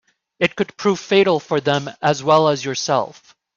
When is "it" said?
0.39-0.55